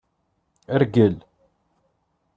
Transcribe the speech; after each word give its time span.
Rgel. 0.81 1.15